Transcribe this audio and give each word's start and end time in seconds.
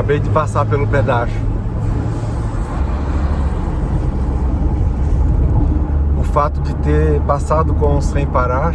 Acabei 0.00 0.18
de 0.18 0.30
passar 0.30 0.64
pelo 0.64 0.86
pedágio. 0.86 1.38
O 6.18 6.22
fato 6.22 6.58
de 6.62 6.74
ter 6.76 7.20
passado 7.26 7.74
com 7.74 8.00
sem 8.00 8.26
parar 8.26 8.74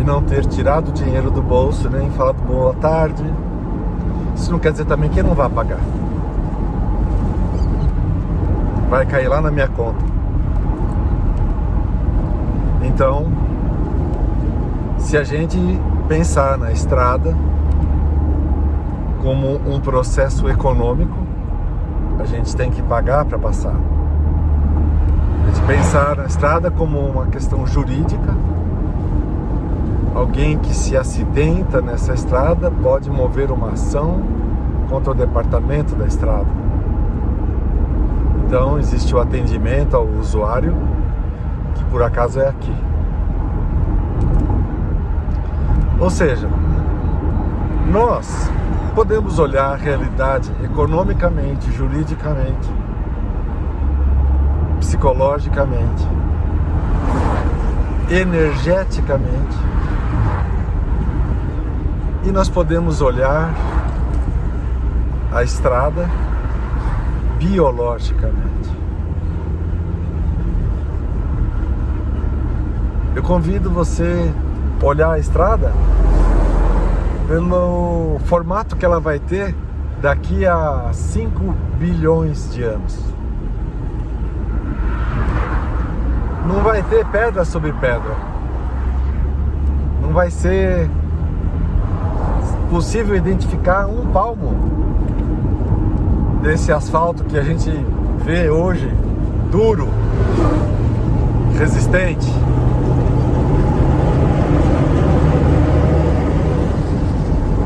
e 0.00 0.02
não 0.02 0.22
ter 0.22 0.46
tirado 0.46 0.88
o 0.88 0.92
dinheiro 0.92 1.30
do 1.30 1.42
bolso, 1.42 1.90
nem 1.90 2.10
falado 2.12 2.38
boa 2.46 2.72
tarde, 2.72 3.22
isso 4.34 4.50
não 4.50 4.58
quer 4.58 4.72
dizer 4.72 4.86
também 4.86 5.10
que 5.10 5.22
não 5.22 5.34
vai 5.34 5.50
pagar. 5.50 5.80
Vai 8.88 9.04
cair 9.04 9.28
lá 9.28 9.42
na 9.42 9.50
minha 9.50 9.68
conta. 9.68 10.02
Então, 12.82 13.26
se 14.96 15.18
a 15.18 15.22
gente 15.22 15.58
pensar 16.08 16.56
na 16.56 16.72
estrada 16.72 17.36
como 19.22 19.56
um 19.66 19.80
processo 19.80 20.48
econômico, 20.48 21.16
a 22.18 22.24
gente 22.24 22.54
tem 22.56 22.70
que 22.70 22.82
pagar 22.82 23.24
para 23.24 23.38
passar. 23.38 23.74
A 25.42 25.46
gente 25.46 25.66
pensar 25.66 26.16
na 26.16 26.26
estrada 26.26 26.70
como 26.70 26.98
uma 26.98 27.26
questão 27.26 27.66
jurídica, 27.66 28.34
alguém 30.14 30.58
que 30.58 30.74
se 30.74 30.96
acidenta 30.96 31.80
nessa 31.80 32.12
estrada 32.12 32.70
pode 32.70 33.10
mover 33.10 33.50
uma 33.50 33.70
ação 33.70 34.22
contra 34.88 35.12
o 35.12 35.14
departamento 35.14 35.94
da 35.94 36.06
estrada. 36.06 36.46
Então 38.46 38.78
existe 38.78 39.14
o 39.14 39.20
atendimento 39.20 39.94
ao 39.94 40.06
usuário, 40.06 40.74
que 41.74 41.84
por 41.84 42.02
acaso 42.02 42.40
é 42.40 42.48
aqui. 42.48 42.74
Ou 46.00 46.10
seja, 46.10 46.48
nós 47.92 48.50
podemos 48.98 49.38
olhar 49.38 49.74
a 49.74 49.76
realidade 49.76 50.50
economicamente, 50.60 51.70
juridicamente, 51.70 52.68
psicologicamente, 54.80 56.04
energeticamente, 58.10 59.56
e 62.24 62.32
nós 62.32 62.48
podemos 62.48 63.00
olhar 63.00 63.54
a 65.32 65.44
estrada 65.44 66.10
biologicamente. 67.38 68.68
Eu 73.14 73.22
convido 73.22 73.70
você 73.70 74.34
a 74.82 74.84
olhar 74.84 75.12
a 75.12 75.18
estrada 75.20 75.72
pelo 77.28 78.18
formato 78.24 78.74
que 78.74 78.84
ela 78.86 78.98
vai 78.98 79.18
ter 79.18 79.54
daqui 80.00 80.46
a 80.46 80.88
5 80.92 81.54
bilhões 81.78 82.50
de 82.52 82.62
anos. 82.62 82.98
Não 86.46 86.62
vai 86.62 86.82
ter 86.82 87.04
pedra 87.06 87.44
sobre 87.44 87.70
pedra. 87.74 88.16
Não 90.00 90.14
vai 90.14 90.30
ser 90.30 90.88
possível 92.70 93.14
identificar 93.14 93.86
um 93.86 94.06
palmo 94.06 94.54
desse 96.42 96.72
asfalto 96.72 97.24
que 97.24 97.36
a 97.36 97.42
gente 97.42 97.70
vê 98.24 98.48
hoje 98.48 98.90
duro, 99.50 99.88
resistente. 101.58 102.32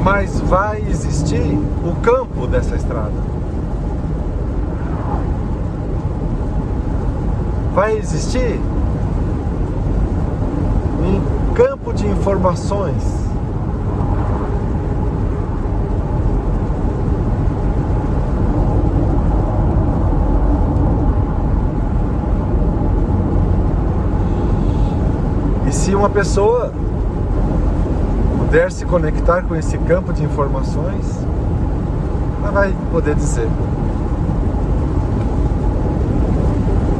Mas 0.02 0.40
vai 0.40 0.82
existir 0.88 1.58
o 1.84 1.94
campo 2.02 2.46
dessa 2.46 2.74
estrada. 2.74 3.12
Vai 7.72 7.96
existir 7.96 8.60
um 11.00 11.54
campo 11.54 11.92
de 11.92 12.06
informações 12.06 13.22
se 25.82 25.94
uma 25.94 26.10
pessoa 26.10 26.72
puder 28.52 28.70
se 28.70 28.84
conectar 28.84 29.40
com 29.44 29.56
esse 29.56 29.78
campo 29.78 30.12
de 30.12 30.22
informações, 30.22 31.06
ela 32.42 32.52
vai 32.52 32.74
poder 32.90 33.14
dizer 33.14 33.48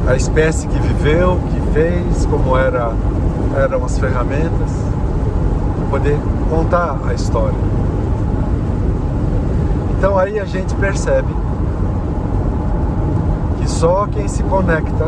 a 0.07 0.15
espécie 0.15 0.67
que 0.67 0.79
viveu, 0.79 1.39
que 1.51 1.71
fez, 1.71 2.25
como 2.25 2.57
era, 2.57 2.91
eram 3.55 3.85
as 3.85 3.99
ferramentas, 3.99 4.71
poder 5.91 6.17
contar 6.49 6.97
a 7.07 7.13
história. 7.13 7.59
Então 9.95 10.17
aí 10.17 10.39
a 10.39 10.45
gente 10.45 10.73
percebe 10.73 11.31
que 13.59 13.69
só 13.69 14.07
quem 14.07 14.27
se 14.27 14.41
conecta 14.41 15.05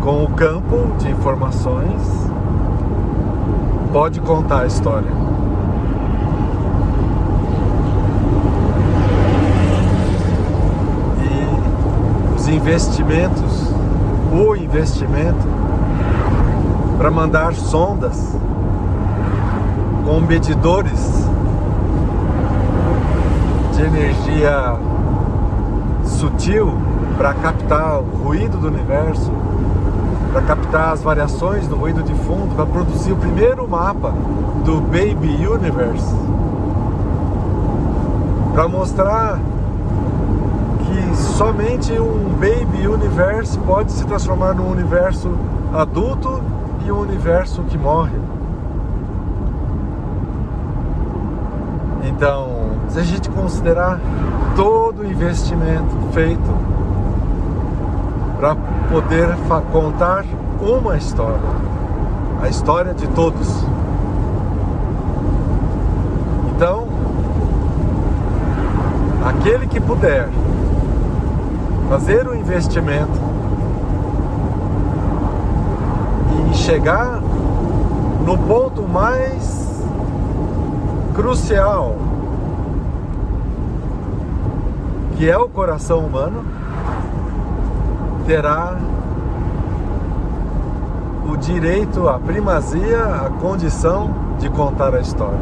com 0.00 0.24
o 0.24 0.30
campo 0.32 0.92
de 0.98 1.08
informações 1.08 2.30
pode 3.92 4.20
contar 4.20 4.60
a 4.60 4.66
história. 4.66 5.10
E 11.18 12.36
os 12.36 12.39
investimentos, 12.50 13.72
o 14.32 14.54
investimento 14.56 15.46
para 16.98 17.10
mandar 17.10 17.54
sondas 17.54 18.36
com 20.04 20.20
medidores 20.20 21.24
de 23.74 23.82
energia 23.82 24.76
sutil 26.04 26.74
para 27.16 27.32
captar 27.34 28.00
o 28.00 28.24
ruído 28.24 28.58
do 28.58 28.68
universo, 28.68 29.30
para 30.32 30.42
captar 30.42 30.92
as 30.92 31.02
variações 31.02 31.66
do 31.66 31.76
ruído 31.76 32.02
de 32.02 32.14
fundo, 32.14 32.54
para 32.54 32.66
produzir 32.66 33.12
o 33.12 33.16
primeiro 33.16 33.68
mapa 33.68 34.12
do 34.64 34.80
Baby 34.80 35.46
Universe, 35.46 36.14
para 38.52 38.68
mostrar 38.68 39.38
somente 41.20 41.92
um 41.92 42.30
Baby 42.38 42.86
Universe 42.86 43.58
pode 43.60 43.92
se 43.92 44.04
transformar 44.04 44.54
num 44.54 44.70
universo 44.70 45.30
adulto 45.72 46.42
e 46.84 46.90
um 46.90 47.00
universo 47.00 47.62
que 47.62 47.78
morre. 47.78 48.18
Então, 52.04 52.70
se 52.88 52.98
a 52.98 53.02
gente 53.02 53.28
considerar 53.30 54.00
todo 54.56 55.02
o 55.02 55.06
investimento 55.06 55.96
feito 56.12 56.50
para 58.38 58.56
poder 58.90 59.28
contar 59.72 60.24
uma 60.60 60.96
história, 60.96 61.40
a 62.42 62.48
história 62.48 62.94
de 62.94 63.06
todos. 63.08 63.64
Então, 66.54 66.88
aquele 69.24 69.66
que 69.66 69.80
puder 69.80 70.28
fazer 71.90 72.28
o 72.28 72.36
investimento 72.36 73.18
e 76.48 76.54
chegar 76.54 77.20
no 78.24 78.38
ponto 78.38 78.82
mais 78.86 79.82
crucial, 81.12 81.96
que 85.16 85.28
é 85.28 85.36
o 85.36 85.48
coração 85.48 86.06
humano, 86.06 86.44
terá 88.24 88.78
o 91.28 91.36
direito, 91.38 92.08
a 92.08 92.20
primazia, 92.20 93.02
a 93.02 93.30
condição 93.40 94.14
de 94.38 94.48
contar 94.48 94.94
a 94.94 95.00
história. 95.00 95.40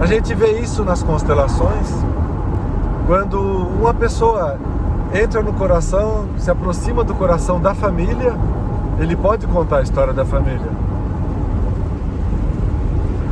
A 0.00 0.06
gente 0.06 0.34
vê 0.34 0.58
isso 0.58 0.82
nas 0.82 1.04
constelações, 1.04 2.09
quando 3.10 3.40
uma 3.40 3.92
pessoa 3.92 4.56
entra 5.12 5.42
no 5.42 5.52
coração, 5.54 6.26
se 6.38 6.48
aproxima 6.48 7.02
do 7.02 7.12
coração 7.12 7.60
da 7.60 7.74
família, 7.74 8.36
ele 9.00 9.16
pode 9.16 9.48
contar 9.48 9.78
a 9.78 9.82
história 9.82 10.12
da 10.12 10.24
família. 10.24 10.70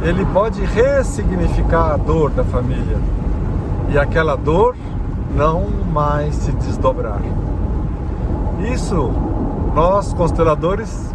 Ele 0.02 0.26
pode 0.32 0.64
ressignificar 0.64 1.92
a 1.92 1.96
dor 1.96 2.30
da 2.30 2.42
família. 2.42 2.96
E 3.88 3.96
aquela 3.96 4.34
dor 4.34 4.74
não 5.36 5.68
mais 5.92 6.34
se 6.34 6.50
desdobrar. 6.50 7.20
Isso 8.72 9.12
nós, 9.76 10.12
consteladores, 10.12 11.14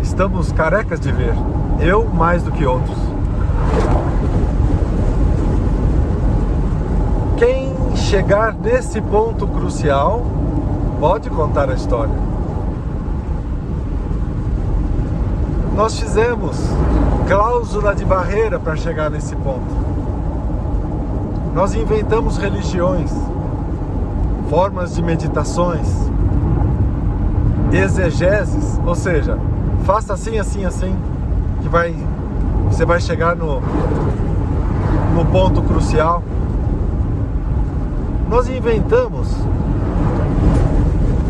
estamos 0.00 0.52
carecas 0.52 1.00
de 1.00 1.10
ver. 1.10 1.34
Eu 1.80 2.04
mais 2.04 2.44
do 2.44 2.52
que 2.52 2.64
outros. 2.64 3.05
Chegar 8.06 8.54
nesse 8.54 9.00
ponto 9.00 9.48
crucial, 9.48 10.24
pode 11.00 11.28
contar 11.28 11.68
a 11.68 11.74
história. 11.74 12.14
Nós 15.74 15.98
fizemos 15.98 16.56
cláusula 17.26 17.94
de 17.96 18.04
barreira 18.04 18.60
para 18.60 18.76
chegar 18.76 19.10
nesse 19.10 19.34
ponto. 19.34 19.74
Nós 21.52 21.74
inventamos 21.74 22.38
religiões, 22.38 23.12
formas 24.48 24.94
de 24.94 25.02
meditações, 25.02 25.88
exegeses, 27.72 28.80
ou 28.86 28.94
seja, 28.94 29.36
faça 29.84 30.14
assim, 30.14 30.38
assim, 30.38 30.64
assim, 30.64 30.96
que 31.60 31.68
vai, 31.68 31.92
você 32.70 32.84
vai 32.84 33.00
chegar 33.00 33.34
no, 33.34 33.60
no 35.12 35.24
ponto 35.32 35.60
crucial. 35.62 36.22
Nós 38.28 38.48
inventamos 38.48 39.28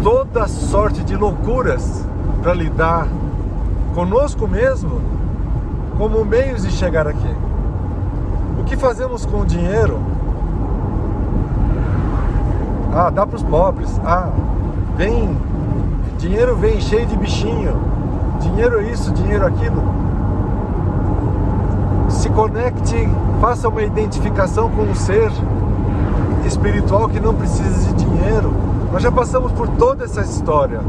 toda 0.02 0.48
sorte 0.48 1.04
de 1.04 1.14
loucuras 1.14 2.06
para 2.42 2.54
lidar 2.54 3.06
conosco 3.94 4.48
mesmo 4.48 5.00
como 5.98 6.24
meios 6.24 6.62
de 6.62 6.70
chegar 6.70 7.06
aqui. 7.06 7.34
O 8.58 8.64
que 8.64 8.76
fazemos 8.76 9.26
com 9.26 9.40
o 9.40 9.46
dinheiro? 9.46 9.98
Ah, 12.94 13.10
dá 13.10 13.26
para 13.26 13.36
os 13.36 13.42
pobres. 13.42 14.00
Ah, 14.02 14.30
vem, 14.96 15.36
dinheiro 16.18 16.56
vem 16.56 16.80
cheio 16.80 17.06
de 17.06 17.16
bichinho. 17.16 17.76
Dinheiro 18.40 18.82
isso, 18.82 19.12
dinheiro 19.12 19.44
aquilo. 19.44 19.82
Se 22.08 22.30
conecte, 22.30 23.06
faça 23.38 23.68
uma 23.68 23.82
identificação 23.82 24.70
com 24.70 24.90
o 24.90 24.94
ser 24.94 25.30
espiritual 26.46 27.08
que 27.08 27.20
não 27.20 27.34
precisa 27.34 27.92
de 27.92 28.04
dinheiro. 28.04 28.52
Nós 28.92 29.02
já 29.02 29.10
passamos 29.10 29.52
por 29.52 29.68
toda 29.68 30.04
essa 30.04 30.20
história. 30.20 30.80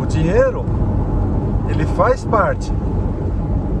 O 0.00 0.06
dinheiro 0.06 0.64
ele 1.68 1.86
faz 1.86 2.24
parte 2.24 2.72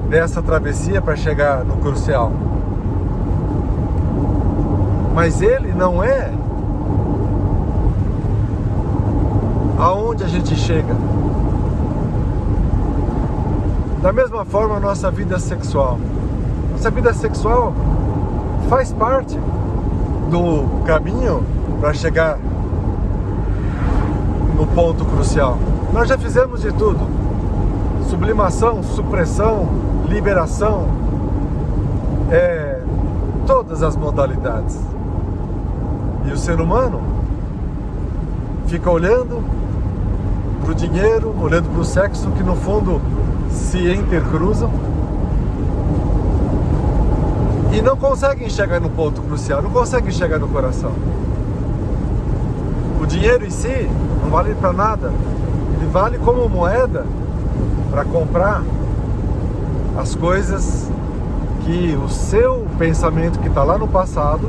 dessa 0.08 0.42
travessia 0.42 1.00
para 1.00 1.16
chegar 1.16 1.64
no 1.64 1.76
crucial. 1.76 2.32
Mas 5.14 5.42
ele 5.42 5.72
não 5.72 6.02
é 6.02 6.30
aonde 9.78 10.24
a 10.24 10.28
gente 10.28 10.54
chega. 10.56 10.94
Da 14.00 14.12
mesma 14.12 14.44
forma, 14.44 14.76
a 14.76 14.80
nossa 14.80 15.10
vida 15.10 15.38
sexual. 15.38 15.98
Nossa 16.72 16.90
vida 16.90 17.14
sexual 17.14 17.72
faz 18.68 18.92
parte 18.92 19.38
do 20.32 20.82
caminho 20.86 21.44
para 21.78 21.92
chegar 21.92 22.38
no 24.56 24.66
ponto 24.68 25.04
crucial. 25.04 25.58
Nós 25.92 26.08
já 26.08 26.16
fizemos 26.16 26.62
de 26.62 26.72
tudo 26.72 27.06
sublimação, 28.08 28.82
supressão, 28.82 29.68
liberação, 30.08 30.88
é, 32.30 32.80
todas 33.46 33.82
as 33.82 33.94
modalidades. 33.94 34.80
E 36.26 36.32
o 36.32 36.36
ser 36.38 36.62
humano 36.62 37.02
fica 38.68 38.90
olhando 38.90 39.44
para 40.62 40.72
o 40.72 40.74
dinheiro, 40.74 41.34
olhando 41.42 41.68
para 41.68 41.80
o 41.80 41.84
sexo, 41.84 42.30
que 42.30 42.42
no 42.42 42.56
fundo 42.56 43.02
se 43.50 43.92
intercruzam 43.92 44.70
e 47.72 47.80
não 47.80 47.96
conseguem 47.96 48.50
chegar 48.50 48.80
no 48.80 48.90
ponto 48.90 49.22
crucial, 49.22 49.62
não 49.62 49.70
conseguem 49.70 50.10
chegar 50.10 50.38
no 50.38 50.46
coração. 50.48 50.92
O 53.00 53.06
dinheiro 53.06 53.46
em 53.46 53.50
si 53.50 53.88
não 54.22 54.30
vale 54.30 54.54
para 54.54 54.72
nada, 54.72 55.10
ele 55.76 55.86
vale 55.90 56.18
como 56.18 56.46
moeda 56.48 57.06
para 57.90 58.04
comprar 58.04 58.62
as 59.98 60.14
coisas 60.14 60.90
que 61.64 61.98
o 62.04 62.08
seu 62.08 62.66
pensamento 62.78 63.38
que 63.38 63.48
está 63.48 63.62
lá 63.62 63.78
no 63.78 63.88
passado 63.88 64.48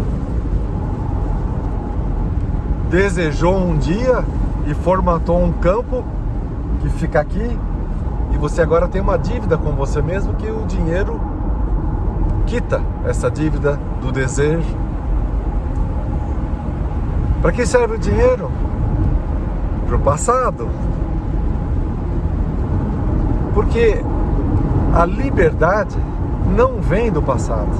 desejou 2.90 3.56
um 3.56 3.78
dia 3.78 4.24
e 4.68 4.74
formatou 4.74 5.42
um 5.42 5.52
campo 5.52 6.04
que 6.82 6.90
fica 6.90 7.20
aqui 7.20 7.58
e 8.32 8.38
você 8.38 8.62
agora 8.62 8.88
tem 8.88 9.02
uma 9.02 9.18
dívida 9.18 9.58
com 9.58 9.72
você 9.72 10.02
mesmo 10.02 10.34
que 10.34 10.50
o 10.50 10.66
dinheiro 10.66 11.33
quita 12.46 12.82
essa 13.06 13.30
dívida 13.30 13.80
do 14.02 14.12
desejo. 14.12 14.78
Para 17.42 17.52
que 17.52 17.66
serve 17.66 17.96
o 17.96 18.00
dinheiro? 18.00 18.50
Para 19.88 19.98
o 19.98 20.00
passado, 20.00 20.70
porque 23.54 24.02
a 24.94 25.06
liberdade 25.06 25.98
não 26.56 26.82
vem 26.82 27.12
do 27.12 27.22
passado. 27.22 27.72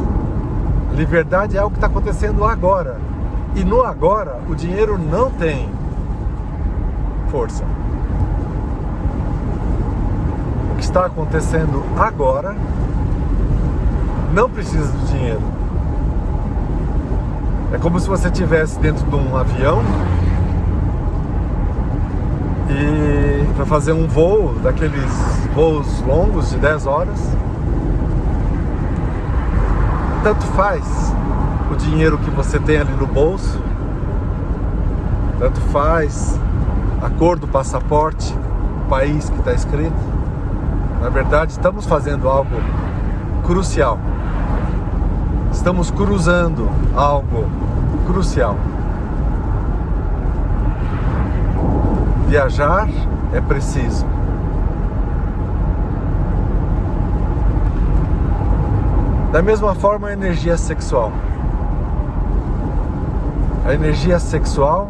Liberdade 0.94 1.58
é 1.58 1.60
algo 1.60 1.72
que 1.72 1.78
está 1.78 1.88
acontecendo 1.88 2.46
agora. 2.46 2.98
E 3.56 3.64
no 3.64 3.84
agora, 3.84 4.40
o 4.50 4.56
dinheiro 4.56 4.98
não 4.98 5.30
tem 5.32 5.70
força. 7.30 7.64
O 10.72 10.76
que 10.76 10.84
está 10.84 11.06
acontecendo 11.06 11.84
agora 11.98 12.56
não 14.34 14.50
precisa 14.50 14.92
do 14.92 15.06
dinheiro. 15.06 15.42
É 17.72 17.78
como 17.78 18.00
se 18.00 18.08
você 18.08 18.28
estivesse 18.28 18.80
dentro 18.80 19.06
de 19.06 19.16
um 19.16 19.38
avião 19.38 19.82
e 22.70 23.54
para 23.54 23.66
fazer 23.66 23.94
um 23.94 24.08
voo 24.08 24.56
daqueles 24.64 25.12
voos 25.54 26.02
longos 26.02 26.50
de 26.50 26.58
10 26.58 26.88
horas. 26.88 27.20
Tanto 30.24 30.46
faz 30.48 31.14
o 31.72 31.76
dinheiro 31.76 32.18
que 32.18 32.30
você 32.32 32.58
tem 32.60 32.78
ali 32.78 32.94
no 32.94 33.06
bolso, 33.06 33.62
tanto 35.38 35.60
faz 35.72 36.40
a 37.02 37.10
cor 37.10 37.38
do 37.38 37.48
passaporte, 37.48 38.34
o 38.86 38.90
país 38.90 39.30
que 39.30 39.38
está 39.40 39.54
escrito. 39.54 39.94
Na 41.02 41.10
verdade, 41.10 41.52
estamos 41.52 41.86
fazendo 41.86 42.28
algo 42.30 42.56
crucial. 43.44 44.00
Estamos 45.64 45.90
cruzando 45.92 46.70
algo 46.94 47.46
crucial. 48.06 48.58
Viajar 52.28 52.90
é 53.32 53.40
preciso. 53.40 54.06
Da 59.32 59.42
mesma 59.42 59.74
forma, 59.74 60.10
a 60.10 60.12
energia 60.12 60.58
sexual. 60.58 61.14
A 63.66 63.74
energia 63.74 64.20
sexual 64.20 64.90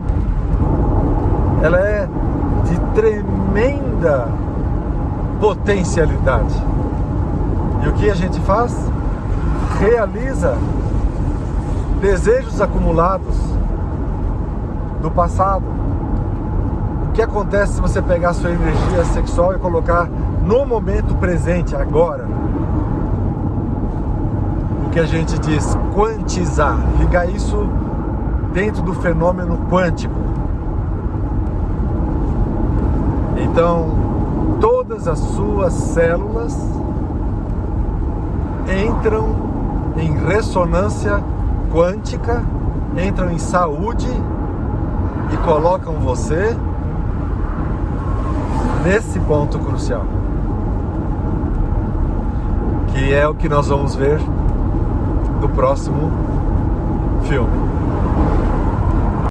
ela 1.62 1.78
é 1.82 2.10
de 2.66 2.80
tremenda 2.96 4.28
potencialidade. 5.40 6.56
E 7.84 7.90
o 7.90 7.94
que 7.94 8.10
a 8.10 8.16
gente 8.16 8.40
faz? 8.40 8.92
Realiza 9.86 10.58
desejos 12.00 12.62
acumulados 12.62 13.36
do 15.02 15.12
passado. 15.12 15.66
O 17.10 17.12
que 17.12 17.22
acontece 17.22 17.74
se 17.74 17.82
você 17.82 18.02
pegar 18.02 18.34
sua 18.34 18.52
energia 18.52 19.04
sexual 19.06 19.54
e 19.56 19.60
colocar 19.60 20.08
no 20.42 20.66
momento 20.66 21.16
presente, 21.16 21.76
agora? 21.76 22.34
que 24.94 25.00
a 25.00 25.06
gente 25.08 25.40
diz 25.40 25.76
quantizar, 25.96 26.78
ligar 27.00 27.28
isso 27.28 27.68
dentro 28.54 28.84
do 28.84 28.94
fenômeno 28.94 29.58
quântico. 29.68 30.14
Então, 33.38 33.90
todas 34.62 35.08
as 35.08 35.18
suas 35.18 35.74
células 35.74 36.56
entram 38.68 39.53
em 39.98 40.18
ressonância 40.26 41.24
quântica, 41.72 42.44
entram 42.98 43.32
em 43.32 43.40
saúde 43.40 44.08
e 45.32 45.38
colocam 45.38 45.96
você 45.96 46.56
nesse 48.84 49.20
ponto 49.22 49.58
crucial. 49.60 50.06
Que 52.88 53.14
é 53.14 53.28
o 53.28 53.34
que 53.34 53.50
nós 53.50 53.68
vamos 53.68 53.96
ver 53.96 54.20
do 55.42 55.50
próximo 55.50 56.12
filme. 57.24 57.83